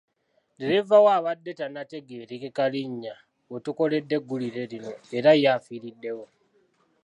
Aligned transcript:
Ddereeva 0.53 0.95
we 1.05 1.11
abadde 1.17 1.51
tannategeerekeka 1.59 2.63
linnya 2.73 3.15
we 3.51 3.57
tukoledde 3.65 4.13
eggulire 4.19 4.63
lino 4.71 4.91
era 5.17 5.31
ye 5.41 5.47
afiiriddewo. 5.57 6.25